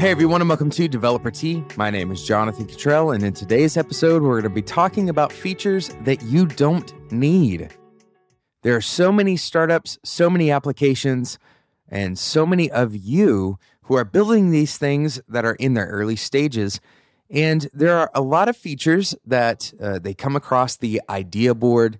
[0.00, 1.62] Hey everyone, and welcome to Developer Tea.
[1.76, 5.30] My name is Jonathan Cutrell, and in today's episode, we're going to be talking about
[5.30, 7.68] features that you don't need.
[8.62, 11.38] There are so many startups, so many applications,
[11.86, 16.16] and so many of you who are building these things that are in their early
[16.16, 16.80] stages.
[17.28, 21.98] And there are a lot of features that uh, they come across the idea board,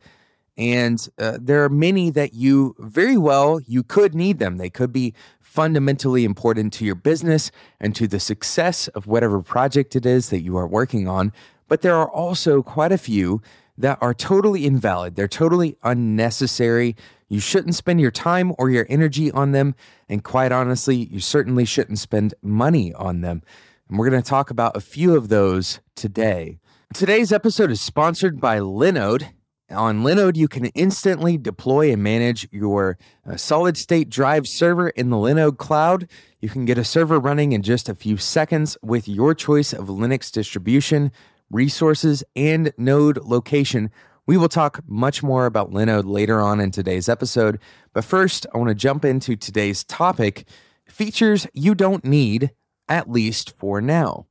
[0.56, 4.56] and uh, there are many that you very well you could need them.
[4.56, 5.12] They could be
[5.50, 7.50] fundamentally important to your business
[7.80, 11.32] and to the success of whatever project it is that you are working on.
[11.66, 13.42] But there are also quite a few
[13.76, 15.16] that are totally invalid.
[15.16, 16.94] They're totally unnecessary.
[17.28, 19.74] You shouldn't spend your time or your energy on them.
[20.08, 23.42] And quite honestly, you certainly shouldn't spend money on them.
[23.88, 26.60] And we're going to talk about a few of those today.
[26.94, 29.30] Today's episode is sponsored by Linode.
[29.70, 35.10] On Linode, you can instantly deploy and manage your uh, solid state drive server in
[35.10, 36.08] the Linode cloud.
[36.40, 39.86] You can get a server running in just a few seconds with your choice of
[39.86, 41.12] Linux distribution,
[41.50, 43.92] resources, and node location.
[44.26, 47.60] We will talk much more about Linode later on in today's episode.
[47.92, 50.48] But first, I want to jump into today's topic
[50.88, 52.50] features you don't need,
[52.88, 54.26] at least for now.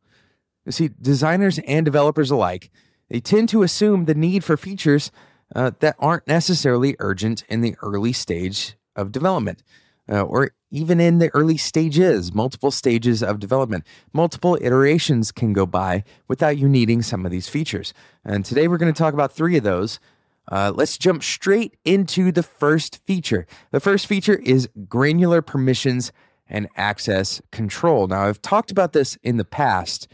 [0.65, 2.69] You see, designers and developers alike,
[3.09, 5.11] they tend to assume the need for features
[5.55, 9.63] uh, that aren't necessarily urgent in the early stage of development.
[10.11, 13.85] Uh, or even in the early stages, multiple stages of development.
[14.11, 17.93] Multiple iterations can go by without you needing some of these features.
[18.23, 19.99] And today we're going to talk about three of those.
[20.51, 23.45] Uh, let's jump straight into the first feature.
[23.71, 26.11] The first feature is granular permissions
[26.47, 28.07] and access control.
[28.07, 30.07] Now, I've talked about this in the past,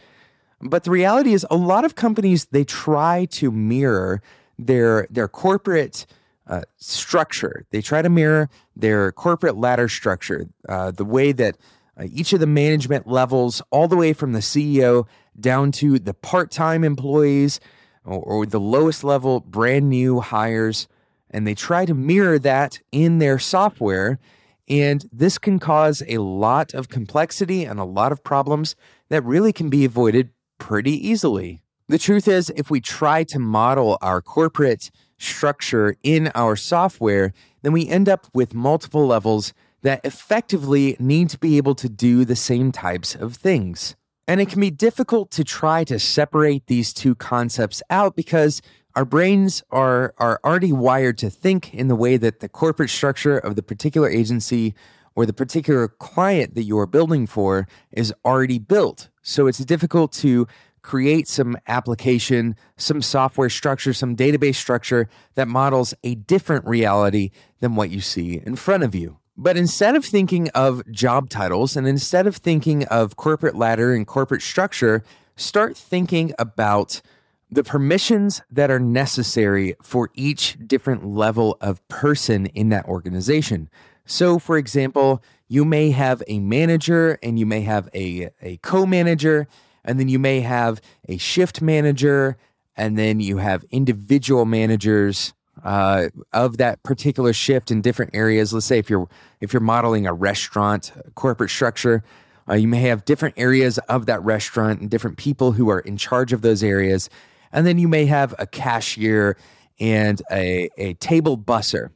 [0.62, 4.22] but the reality is a lot of companies they try to mirror
[4.58, 6.06] their their corporate
[6.48, 7.66] uh, structure.
[7.72, 11.58] They try to mirror their corporate ladder structure, uh, the way that
[11.98, 15.08] uh, each of the management levels, all the way from the CEO
[15.40, 17.60] down to the part time employees
[18.04, 20.88] or, or, the lowest level brand new hires,
[21.32, 24.20] and they try to mirror that in their software.
[24.68, 28.76] And this can cause a lot of complexity and a lot of problems
[29.10, 31.62] that really can be avoided pretty easily.
[31.88, 37.32] The truth is, if we try to model our corporate structure in our software,
[37.62, 39.54] then we end up with multiple levels
[39.84, 43.96] that effectively need to be able to do the same types of things.
[44.28, 48.64] And it can be difficult to try to separate these two concepts out because
[48.96, 53.38] our brains are, are already wired to think in the way that the corporate structure
[53.38, 54.74] of the particular agency
[55.16, 59.10] or the particular client that you are building for is already built.
[59.22, 60.48] So it's difficult to
[60.86, 67.76] create some application, some software structure, some database structure that models a different reality than
[67.76, 69.18] what you see in front of you.
[69.36, 74.06] But instead of thinking of job titles and instead of thinking of corporate ladder and
[74.06, 75.04] corporate structure,
[75.36, 77.02] start thinking about
[77.50, 83.70] the permissions that are necessary for each different level of person in that organization.
[84.06, 88.86] So, for example, you may have a manager and you may have a, a co
[88.86, 89.48] manager,
[89.86, 92.38] and then you may have a shift manager,
[92.76, 98.52] and then you have individual managers uh, of that particular shift in different areas.
[98.54, 99.08] Let's say if you're
[99.40, 102.04] if you're modeling a restaurant corporate structure,
[102.50, 105.96] uh, you may have different areas of that restaurant and different people who are in
[105.98, 107.10] charge of those areas,
[107.52, 109.38] and then you may have a cashier
[109.80, 111.92] and a, a table busser.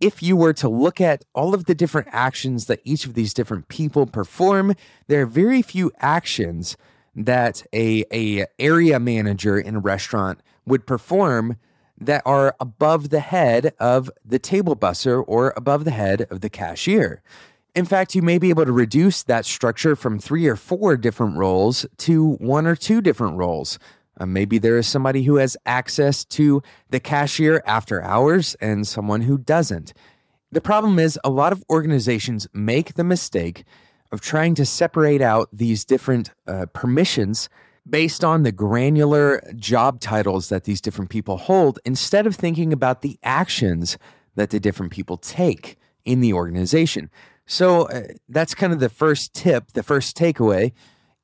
[0.00, 3.34] If you were to look at all of the different actions that each of these
[3.34, 4.74] different people perform,
[5.08, 6.76] there are very few actions
[7.24, 11.56] that a, a area manager in a restaurant would perform
[12.00, 16.48] that are above the head of the table busser or above the head of the
[16.48, 17.20] cashier.
[17.74, 21.36] In fact, you may be able to reduce that structure from three or four different
[21.36, 23.78] roles to one or two different roles.
[24.20, 29.22] Uh, maybe there is somebody who has access to the cashier after hours and someone
[29.22, 29.92] who doesn't.
[30.50, 33.64] The problem is, a lot of organizations make the mistake
[34.12, 37.48] of trying to separate out these different uh, permissions
[37.88, 43.02] based on the granular job titles that these different people hold instead of thinking about
[43.02, 43.98] the actions
[44.34, 47.10] that the different people take in the organization.
[47.46, 50.72] So uh, that's kind of the first tip, the first takeaway,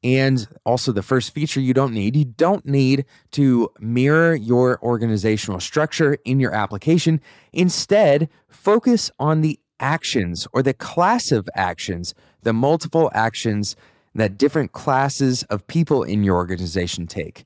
[0.02, 2.14] and also the first feature you don't need.
[2.16, 7.20] You don't need to mirror your organizational structure in your application.
[7.52, 13.76] Instead, focus on the actions or the class of actions, the multiple actions
[14.14, 17.44] that different classes of people in your organization take,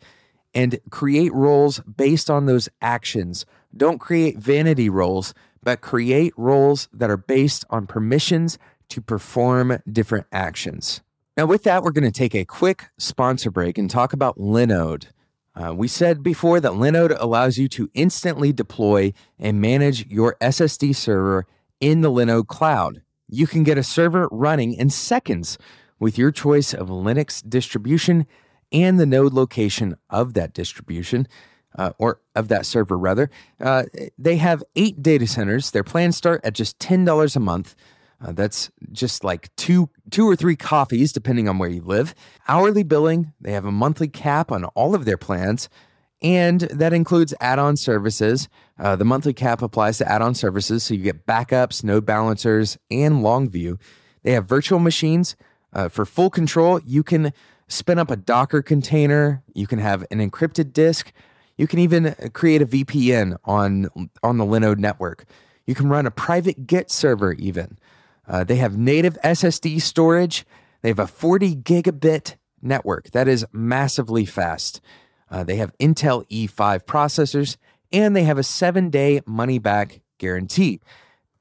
[0.54, 3.46] and create roles based on those actions.
[3.76, 8.58] Don't create vanity roles, but create roles that are based on permissions
[8.90, 11.00] to perform different actions.
[11.36, 15.06] Now, with that, we're going to take a quick sponsor break and talk about Linode.
[15.54, 20.94] Uh, we said before that Linode allows you to instantly deploy and manage your SSD
[20.94, 21.46] server
[21.80, 23.02] in the Linode cloud.
[23.28, 25.58] You can get a server running in seconds
[25.98, 28.26] with your choice of Linux distribution
[28.72, 31.26] and the node location of that distribution.
[31.76, 33.30] Uh, or of that server, rather.
[33.60, 33.84] Uh,
[34.16, 35.70] they have eight data centers.
[35.70, 37.76] Their plans start at just $10 a month.
[38.20, 42.14] Uh, that's just like two, two or three coffees, depending on where you live.
[42.48, 45.68] Hourly billing, they have a monthly cap on all of their plans,
[46.22, 48.48] and that includes add on services.
[48.78, 52.78] Uh, the monthly cap applies to add on services, so you get backups, node balancers,
[52.90, 53.78] and Longview.
[54.22, 55.36] They have virtual machines.
[55.72, 57.32] Uh, for full control, you can
[57.68, 61.12] spin up a Docker container, you can have an encrypted disk,
[61.56, 63.88] you can even create a VPN on,
[64.22, 65.24] on the Linode network.
[65.66, 67.78] You can run a private Git server, even.
[68.26, 70.46] Uh, they have native SSD storage.
[70.82, 74.80] They have a 40 gigabit network that is massively fast.
[75.30, 77.56] Uh, they have Intel E5 processors
[77.92, 80.80] and they have a seven day money back guarantee.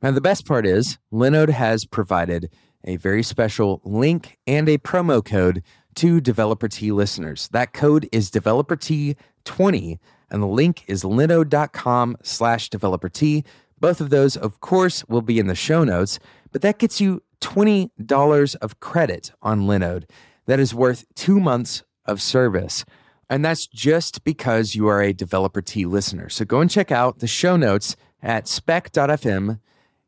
[0.02, 2.50] Now, the best part is Linode has provided
[2.84, 5.64] a very special link and a promo code
[5.96, 7.50] to Developer Tea listeners.
[7.50, 9.98] That code is Developer Tea20,
[10.30, 13.44] and the link is linode.com slash developer tea.
[13.80, 16.20] Both of those, of course, will be in the show notes
[16.52, 20.06] but that gets you $20 of credit on Linode.
[20.46, 22.86] That is worth two months of service.
[23.30, 26.30] And that's just because you are a Developer Tea listener.
[26.30, 29.60] So go and check out the show notes at spec.fm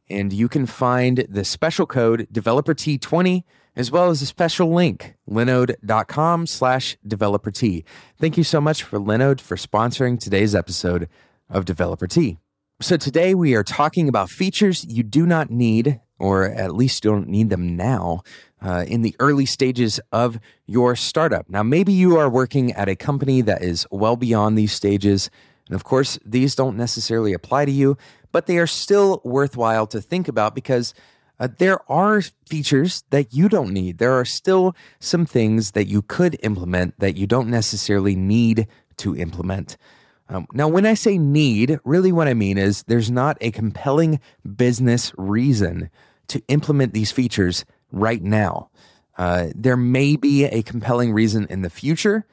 [0.09, 3.43] and you can find the special code Developer Tea20
[3.75, 7.85] as well as a special link, linode.com slash developer tea.
[8.17, 11.07] Thank you so much for Linode for sponsoring today's episode
[11.49, 12.39] of Developer Tea.
[12.81, 17.11] So today we are talking about features you do not need or at least you
[17.11, 18.21] don't need them now
[18.61, 21.49] uh, in the early stages of your startup.
[21.49, 25.29] Now, maybe you are working at a company that is well beyond these stages.
[25.67, 27.97] And of course, these don't necessarily apply to you,
[28.31, 30.93] but they are still worthwhile to think about because
[31.39, 33.97] uh, there are features that you don't need.
[33.97, 38.67] There are still some things that you could implement that you don't necessarily need
[38.97, 39.77] to implement.
[40.27, 44.19] Um, now, when I say need, really what I mean is there's not a compelling
[44.55, 45.89] business reason
[46.29, 48.69] to implement these features right now.
[49.17, 52.25] Uh, there may be a compelling reason in the future,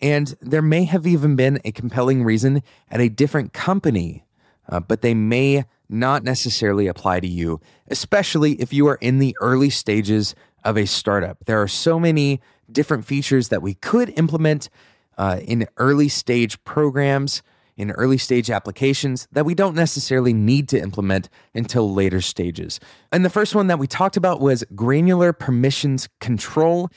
[0.00, 4.24] and there may have even been a compelling reason at a different company,
[4.68, 9.36] uh, but they may not necessarily apply to you, especially if you are in the
[9.40, 11.44] early stages of a startup.
[11.44, 14.68] There are so many different features that we could implement
[15.16, 17.42] uh, in early stage programs
[17.76, 22.80] in early stage applications that we don't necessarily need to implement until later stages.
[23.12, 26.90] And the first one that we talked about was granular permissions control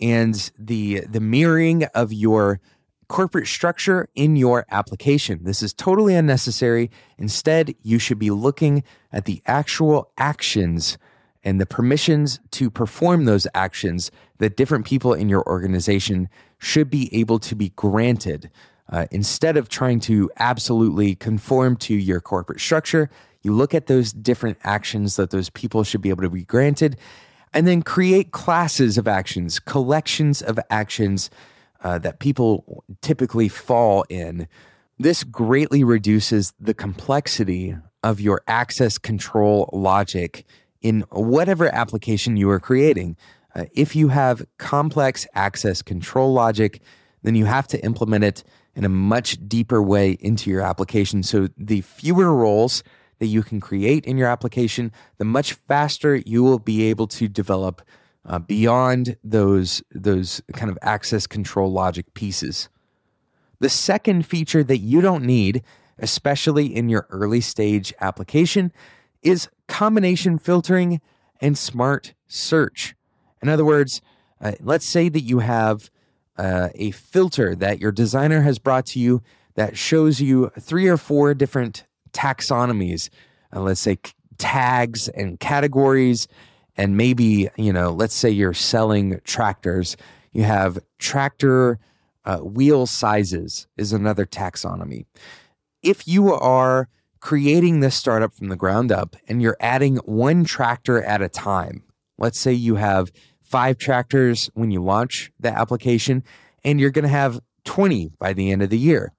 [0.00, 2.60] and the, the mirroring of your
[3.08, 5.40] corporate structure in your application.
[5.42, 6.90] This is totally unnecessary.
[7.18, 10.96] Instead, you should be looking at the actual actions
[11.44, 16.28] and the permissions to perform those actions that different people in your organization
[16.58, 18.50] should be able to be granted.
[18.88, 23.08] Uh, instead of trying to absolutely conform to your corporate structure,
[23.42, 26.96] you look at those different actions that those people should be able to be granted,
[27.52, 31.30] and then create classes of actions, collections of actions
[31.82, 34.48] uh, that people typically fall in.
[34.98, 40.44] This greatly reduces the complexity of your access control logic
[40.80, 43.16] in whatever application you are creating.
[43.54, 46.80] Uh, if you have complex access control logic,
[47.22, 51.22] then you have to implement it in a much deeper way into your application.
[51.22, 52.82] So the fewer roles
[53.18, 57.28] that you can create in your application, the much faster you will be able to
[57.28, 57.82] develop
[58.24, 62.68] uh, beyond those those kind of access control logic pieces.
[63.60, 65.62] The second feature that you don't need,
[65.98, 68.72] especially in your early stage application,
[69.22, 71.00] is combination filtering
[71.40, 72.94] and smart search.
[73.40, 74.00] In other words,
[74.40, 75.90] uh, let's say that you have
[76.36, 79.22] uh, a filter that your designer has brought to you
[79.54, 83.10] that shows you three or four different taxonomies,
[83.54, 86.26] uh, let's say c- tags and categories,
[86.76, 89.96] and maybe, you know, let's say you're selling tractors.
[90.32, 91.78] You have tractor
[92.24, 95.04] uh, wheel sizes, is another taxonomy.
[95.82, 96.88] If you are
[97.20, 101.84] creating this startup from the ground up and you're adding one tractor at a time,
[102.18, 103.12] let's say you have
[103.52, 106.24] five tractors when you launch the application,
[106.64, 109.12] and you're going to have 20 by the end of the year.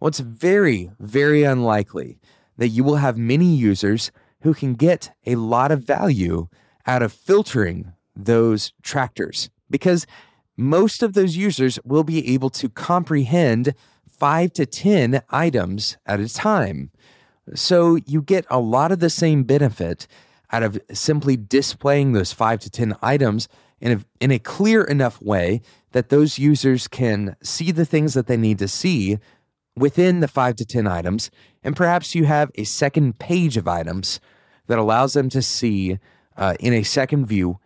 [0.00, 2.18] Well, it's very, very unlikely
[2.56, 6.48] that you will have many users who can get a lot of value
[6.84, 10.04] out of filtering those tractors because
[10.56, 13.72] most of those users will be able to comprehend
[14.08, 16.90] five to 10 items at a time.
[17.54, 20.08] So you get a lot of the same benefit
[20.50, 23.48] out of simply displaying those five to 10 items
[23.80, 25.60] in a, in a clear enough way
[25.92, 29.18] that those users can see the things that they need to see
[29.76, 31.30] within the five to 10 items.
[31.62, 34.20] And perhaps you have a second page of items
[34.66, 35.98] that allows them to see
[36.36, 37.58] uh, in a second view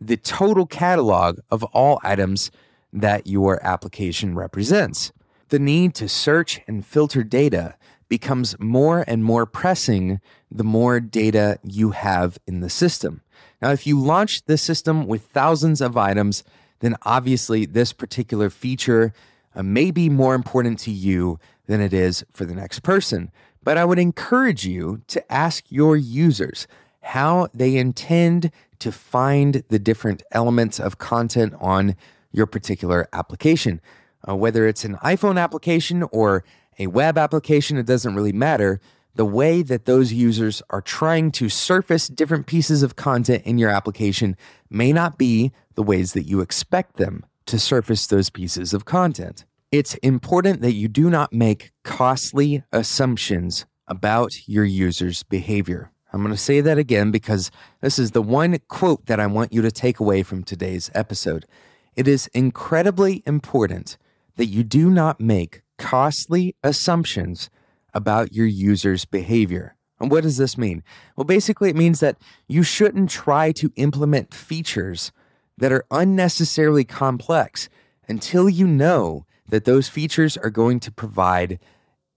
[0.00, 2.50] the total catalog of all items
[2.92, 5.12] that your application represents.
[5.48, 7.74] The need to search and filter data
[8.08, 13.22] becomes more and more pressing the more data you have in the system.
[13.60, 16.44] Now, if you launch the system with thousands of items,
[16.80, 19.12] then obviously this particular feature
[19.54, 23.30] uh, may be more important to you than it is for the next person.
[23.62, 26.66] But I would encourage you to ask your users
[27.02, 31.96] how they intend to find the different elements of content on
[32.32, 33.80] your particular application.
[34.28, 36.44] Uh, whether it's an iPhone application or
[36.78, 38.80] a web application, it doesn't really matter.
[39.14, 43.70] The way that those users are trying to surface different pieces of content in your
[43.70, 44.36] application
[44.70, 49.44] may not be the ways that you expect them to surface those pieces of content.
[49.72, 55.90] It's important that you do not make costly assumptions about your user's behavior.
[56.12, 59.52] I'm going to say that again because this is the one quote that I want
[59.52, 61.44] you to take away from today's episode.
[61.96, 63.98] It is incredibly important
[64.36, 67.48] that you do not make costly assumptions
[67.94, 69.74] about your user's behavior.
[69.98, 70.82] And what does this mean?
[71.16, 75.12] Well, basically, it means that you shouldn't try to implement features
[75.56, 77.70] that are unnecessarily complex
[78.06, 81.58] until you know that those features are going to provide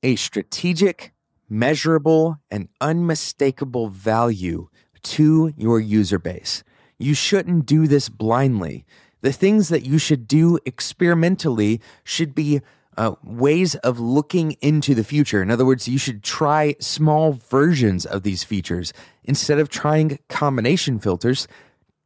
[0.03, 1.13] a strategic,
[1.49, 4.67] measurable, and unmistakable value
[5.03, 6.65] to your user base.
[6.99, 8.85] You shouldn't do this blindly.
[9.21, 12.59] The things that you should do experimentally should be
[12.97, 15.41] uh, ways of looking into the future.
[15.41, 18.93] In other words, you should try small versions of these features.
[19.23, 21.47] Instead of trying combination filters,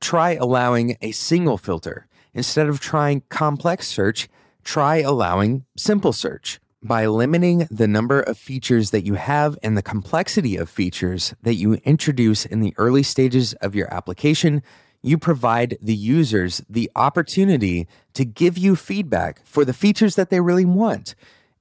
[0.02, 2.08] try allowing a single filter.
[2.34, 4.28] Instead of trying complex search,
[4.64, 6.60] try allowing simple search.
[6.84, 11.56] By limiting the number of features that you have and the complexity of features that
[11.56, 14.62] you introduce in the early stages of your application,
[15.06, 20.40] you provide the users the opportunity to give you feedback for the features that they
[20.40, 21.14] really want.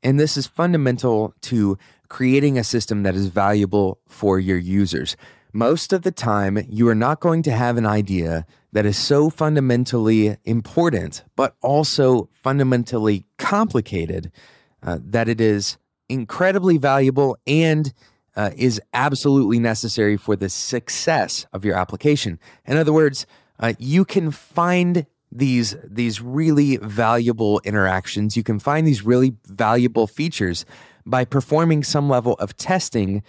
[0.03, 1.77] And this is fundamental to
[2.09, 5.17] creating a system that is valuable for your users.
[5.53, 9.29] Most of the time, you are not going to have an idea that is so
[9.29, 14.33] fundamentally important, but also fundamentally complicated
[14.83, 15.77] uh, that it is
[16.09, 17.93] incredibly valuable and
[18.37, 22.39] uh, is absolutely necessary for the success of your application.
[22.67, 23.27] In other words,
[23.61, 28.37] uh, you can find these these really valuable interactions.
[28.37, 30.65] You can find these really valuable features
[31.05, 33.23] by performing some level of testing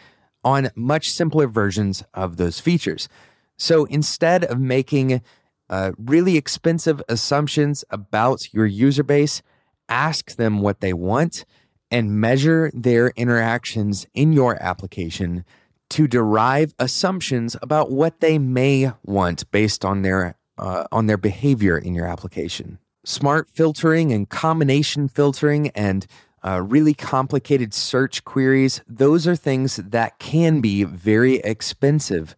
[0.44, 3.10] on much simpler versions of those features.
[3.58, 5.22] So instead of making
[5.70, 9.42] uh, really expensive assumptions about your user base,
[9.90, 11.46] ask them what they want
[11.92, 15.46] and measure their interactions in your application
[15.90, 21.78] to derive assumptions about what they may want based on their uh, on their behavior
[21.78, 22.80] in your application.
[23.04, 26.08] Smart filtering and combination filtering and
[26.46, 32.36] uh, really complicated search queries, those are things that can be very expensive.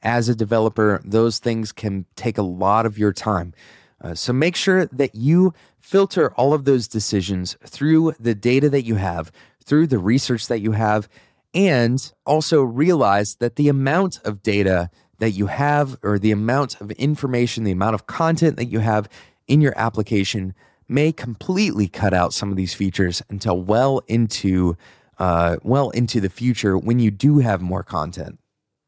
[0.00, 3.52] As a developer, those things can take a lot of your time.
[4.00, 8.82] Uh, so make sure that you filter all of those decisions through the data that
[8.82, 9.32] you have,
[9.64, 11.08] through the research that you have,
[11.54, 16.90] and also realize that the amount of data that you have, or the amount of
[16.92, 19.08] information, the amount of content that you have
[19.48, 20.54] in your application,
[20.88, 24.76] may completely cut out some of these features until well into
[25.18, 28.38] uh, well into the future when you do have more content.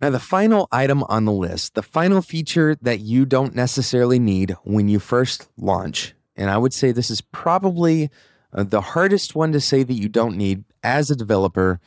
[0.01, 4.57] Now, the final item on the list, the final feature that you don't necessarily need
[4.65, 8.09] when you first launch, and I would say this is probably
[8.53, 11.81] uh, the hardest one to say that you don't need as a developer,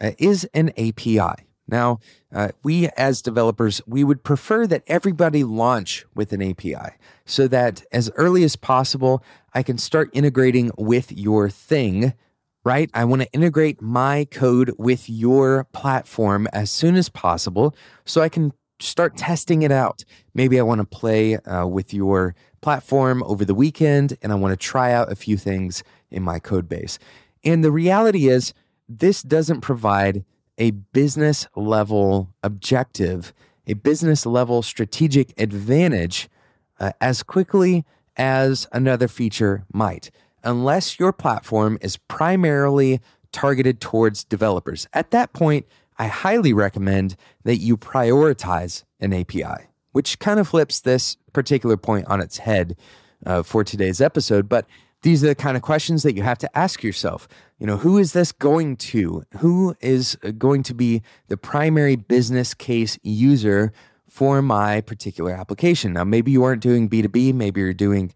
[0.00, 1.46] uh, is an API.
[1.68, 2.00] Now,
[2.34, 7.84] uh, we as developers, we would prefer that everybody launch with an API so that
[7.92, 9.22] as early as possible,
[9.54, 12.14] I can start integrating with your thing
[12.64, 12.90] right?
[12.94, 18.28] I want to integrate my code with your platform as soon as possible so I
[18.28, 20.04] can start testing it out.
[20.34, 24.52] Maybe I want to play uh, with your platform over the weekend and I want
[24.52, 26.98] to try out a few things in my code base.
[27.44, 28.54] And the reality is,
[28.88, 30.24] this doesn't provide
[30.58, 33.32] a business level objective,
[33.66, 36.28] a business level strategic advantage
[36.78, 37.84] uh, as quickly
[38.16, 40.10] as another feature might,
[40.44, 43.00] unless your platform is primarily
[43.32, 44.86] targeted towards developers.
[44.92, 45.66] At that point,
[45.98, 52.06] I highly recommend that you prioritize an API, which kind of flips this particular point
[52.06, 52.76] on its head
[53.24, 54.48] uh, for today's episode.
[54.48, 54.66] But
[55.02, 57.28] these are the kind of questions that you have to ask yourself.
[57.58, 59.24] You know, who is this going to?
[59.38, 63.72] Who is going to be the primary business case user
[64.08, 65.92] for my particular application?
[65.92, 68.12] Now, maybe you aren't doing B2B, maybe you're doing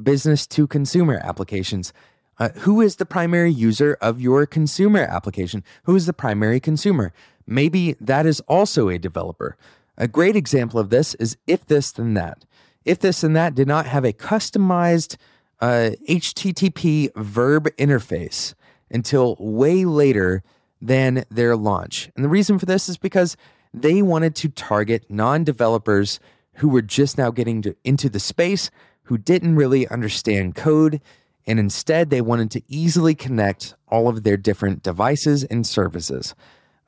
[0.00, 1.92] business to consumer applications.
[2.38, 5.62] Uh, who is the primary user of your consumer application?
[5.84, 7.12] Who is the primary consumer?
[7.46, 9.56] Maybe that is also a developer.
[9.98, 12.46] A great example of this is If This Then That.
[12.84, 15.16] If This and That did not have a customized
[15.60, 18.54] uh, HTTP verb interface
[18.90, 20.42] until way later
[20.80, 22.10] than their launch.
[22.16, 23.36] And the reason for this is because
[23.72, 26.18] they wanted to target non developers
[26.54, 28.70] who were just now getting to, into the space,
[29.10, 31.00] who didn't really understand code,
[31.44, 36.32] and instead they wanted to easily connect all of their different devices and services.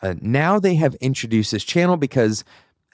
[0.01, 2.45] Uh, now they have introduced this channel because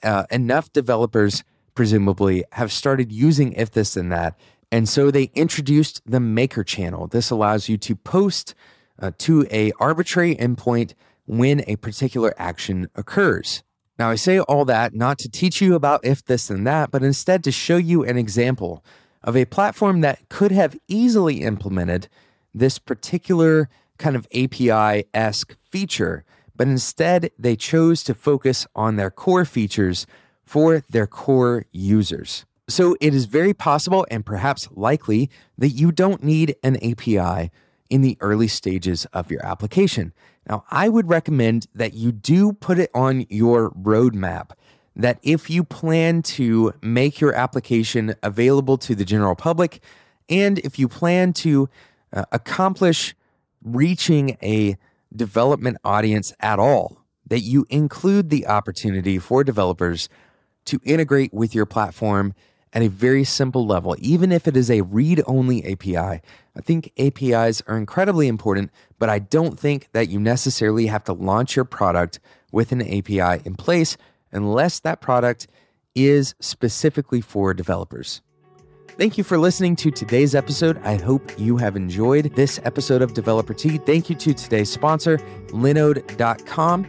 [0.01, 1.43] uh, enough developers
[1.75, 4.35] presumably have started using if this and that
[4.71, 7.07] and so they introduced the maker channel.
[7.07, 8.55] This allows you to post
[8.99, 10.93] uh, to a arbitrary endpoint
[11.25, 13.61] when a particular action occurs.
[13.99, 17.03] Now i say all that not to teach you about if this and that but
[17.03, 18.83] instead to show you an example
[19.23, 22.07] of a platform that could have easily implemented
[22.53, 26.23] this particular kind of API esque feature,
[26.55, 30.07] but instead they chose to focus on their core features
[30.43, 32.45] for their core users.
[32.67, 37.51] So it is very possible and perhaps likely that you don't need an API
[37.89, 40.13] in the early stages of your application.
[40.47, 44.51] Now, I would recommend that you do put it on your roadmap
[44.99, 49.81] that if you plan to make your application available to the general public,
[50.29, 51.69] and if you plan to
[52.11, 53.15] uh, accomplish
[53.63, 54.77] reaching a
[55.15, 60.09] development audience at all, that you include the opportunity for developers
[60.65, 62.33] to integrate with your platform
[62.73, 65.97] at a very simple level, even if it is a read only API.
[65.97, 71.13] I think APIs are incredibly important, but I don't think that you necessarily have to
[71.13, 72.19] launch your product
[72.51, 73.95] with an API in place
[74.31, 75.47] unless that product
[75.95, 78.21] is specifically for developers.
[78.99, 80.77] Thank you for listening to today's episode.
[80.79, 83.77] I hope you have enjoyed this episode of Developer Tea.
[83.77, 85.19] Thank you to today's sponsor,
[85.51, 86.85] Linode.com.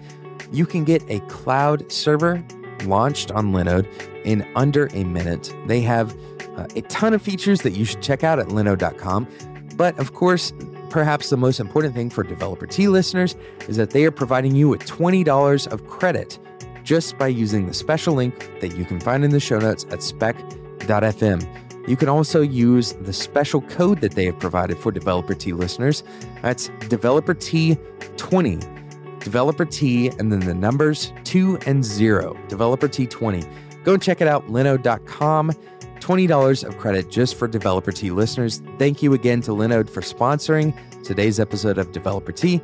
[0.50, 2.44] You can get a cloud server
[2.84, 3.86] launched on Linode
[4.24, 5.54] in under a minute.
[5.66, 6.16] They have
[6.56, 9.28] uh, a ton of features that you should check out at Linode.com.
[9.76, 10.52] But of course,
[10.88, 13.36] perhaps the most important thing for Developer Tea listeners
[13.68, 16.40] is that they are providing you with $20 of credit
[16.84, 20.02] just by using the special link that you can find in the show notes at
[20.02, 21.88] spec.fm.
[21.88, 26.02] You can also use the special code that they have provided for Developer Tea listeners.
[26.42, 29.20] That's Developer Tea20.
[29.20, 32.36] Developer Tea and then the numbers 2 and 0.
[32.48, 33.84] Developer Tea20.
[33.84, 35.52] Go check it out, linode.com.
[36.00, 38.62] $20 of credit just for Developer Tea listeners.
[38.78, 42.60] Thank you again to Linode for sponsoring today's episode of Developer Tea.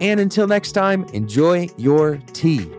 [0.00, 2.70] And until next time, enjoy your tea.